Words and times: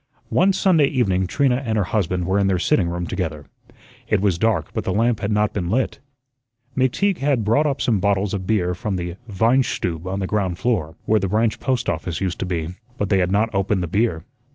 One 0.29 0.51
Sunday 0.51 0.87
evening 0.87 1.27
Trina 1.27 1.57
and 1.63 1.77
her 1.77 1.83
husband 1.83 2.25
were 2.25 2.39
in 2.39 2.47
their 2.47 2.57
sitting 2.57 2.87
room 2.89 3.05
together. 3.05 3.45
It 4.07 4.19
was 4.19 4.39
dark, 4.39 4.73
but 4.73 4.83
the 4.83 4.91
lamp 4.91 5.19
had 5.19 5.31
not 5.31 5.53
been 5.53 5.69
lit. 5.69 5.99
McTeague 6.75 7.19
had 7.19 7.43
brought 7.45 7.67
up 7.67 7.79
some 7.79 7.99
bottles 7.99 8.33
of 8.33 8.47
beer 8.47 8.73
from 8.73 8.95
the 8.95 9.17
"Wein 9.39 9.61
Stube" 9.61 10.07
on 10.07 10.19
the 10.19 10.25
ground 10.25 10.57
floor, 10.57 10.95
where 11.05 11.19
the 11.19 11.27
branch 11.29 11.59
post 11.59 11.87
office 11.87 12.19
used 12.19 12.39
to 12.39 12.47
be. 12.47 12.73
But 12.97 13.09
they 13.09 13.19
had 13.19 13.31
not 13.31 13.53
opened 13.53 13.83
the 13.83 13.87
beer. 13.87 14.25